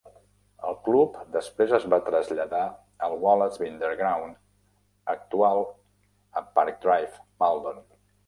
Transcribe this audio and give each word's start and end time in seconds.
El 0.67 0.75
club 0.85 1.17
després 1.33 1.73
es 1.77 1.83
va 1.93 1.99
traslladar 2.07 2.61
al 3.07 3.13
Wallace 3.25 3.61
Binder 3.65 3.91
Ground 4.01 5.13
actual 5.15 5.63
a 6.41 6.43
Park 6.59 6.83
Drive, 6.87 7.23
Maldon. 7.45 7.85